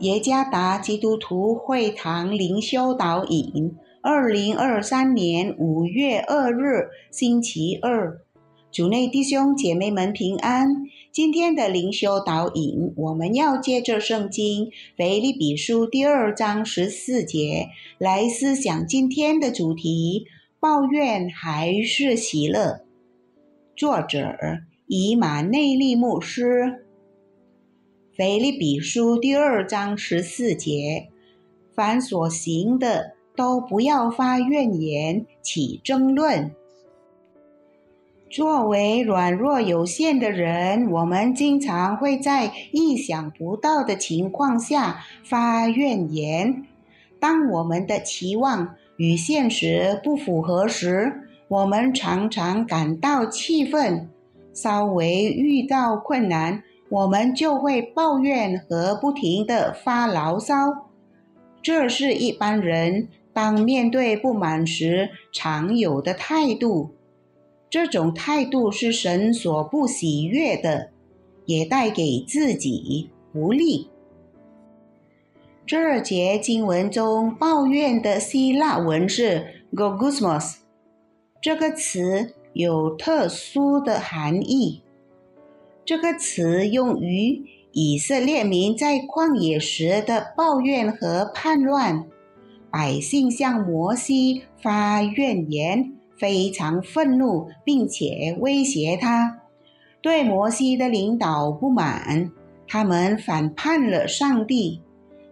[0.00, 8.18] 耶加达基督徒会堂灵修导引，二零二三年五月二日，星期二，
[8.72, 10.84] 主内弟兄姐妹们平安。
[11.12, 20.24] 今天的灵修导引，我们要借着圣经腓立比书第二章十四节来思想今天的主题：
[20.58, 22.80] 抱怨还是喜乐？
[23.76, 24.34] 作者
[24.86, 26.86] 以马内利牧师。
[28.20, 31.08] 腓立比书第二章十四节：
[31.74, 36.54] 凡所行的，都不要发怨言，起争论。
[38.28, 46.66] 作为软弱有限的人，我们经常会在意想不到的情况下发怨言。
[47.18, 54.10] 当我们的期望与现实不符合时，我们常常感到气愤。
[54.52, 60.90] 稍微遇到困难，我们就会抱怨和不停的发牢骚，
[61.62, 66.90] 这是一般人当面对不满时常有的态度。
[67.70, 70.90] 这种态度是神所不喜悦的，
[71.46, 73.88] 也带给自己不利。
[75.64, 80.56] 这节经文中抱怨的希腊文是 “gogusmos”，
[81.40, 84.82] 这个词有特殊的含义。
[85.84, 92.06] 这个词用于以色列民在旷野时的抱怨和叛乱，
[92.70, 99.40] 百姓向摩西发怨言，非常愤怒，并且威胁他，
[100.00, 102.30] 对摩西的领导不满，
[102.68, 104.80] 他们反叛了上帝。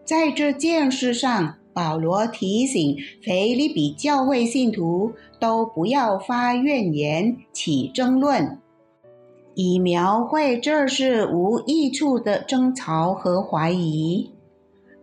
[0.04, 8.58] 在这件事上，保罗提醒腓利比教会信徒都不要发怨言，起争论。
[9.60, 14.30] 以描绘这是无益处的争吵和怀疑。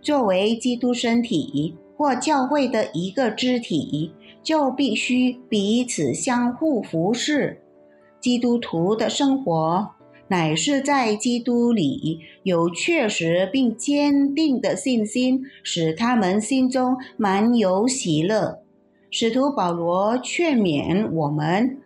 [0.01, 7.61] 作为基督身体或教会的一个肢体，就必须彼此相互服侍。
[8.21, 9.89] 基督徒的生活
[10.29, 18.59] 乃是在基督里有确实并坚定的信心，使他们心中满有喜乐。
[19.11, 21.77] 使徒保罗劝勉我们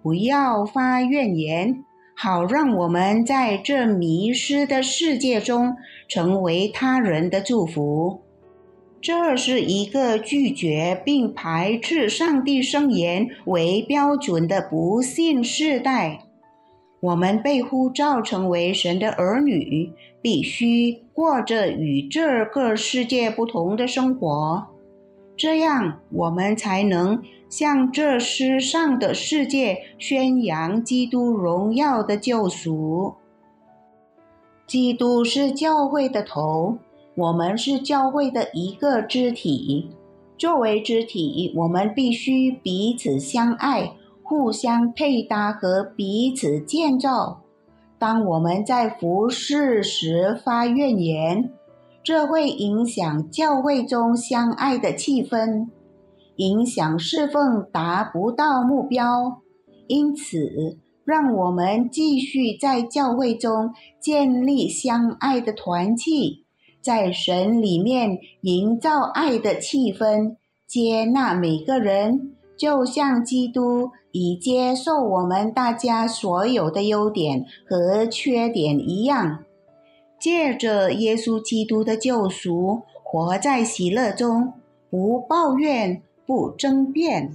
[0.00, 1.84] 不要发怨言。
[2.14, 5.76] 好让我们在这迷失的世界中
[6.08, 8.20] 成为他人的祝福。
[9.00, 16.20] 这是一个拒绝并排斥上帝圣言为标准的不幸世代。
[17.00, 19.90] 我们被呼召成为神的儿女，
[20.20, 24.68] 必须过着与这个世界不同的生活。
[25.42, 33.14] 这样，我们才能向这世上的世界宣扬基督荣耀的救赎。
[34.68, 36.78] 基督是教会的头，
[37.16, 39.90] 我们是教会的一个肢体。
[40.38, 47.40] 作为肢体，我们必须彼此相爱、互相配搭和彼此建造。
[47.98, 51.50] 当我们在服侍时发怨言，
[52.04, 55.68] 这会影响教会中相爱的气氛，
[56.36, 59.40] 影响侍奉达不到目标。
[59.86, 66.44] 因此，让我们继续在教会中建立相爱的团契，
[66.80, 70.36] 在神里面营造爱的气氛，
[70.66, 79.44] 接纳每个人，就像基督已接受我们大家所有的优点和缺点一样。
[80.22, 84.52] 借着耶稣基督的救赎，活在喜乐中，
[84.88, 87.32] 不抱怨，不争辩，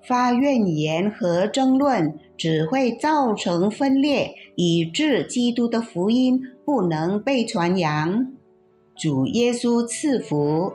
[0.00, 8.32] 发怨言和争论只会造成分裂，以致基督的福音不能被传扬。
[8.94, 10.72] 主耶稣赐福。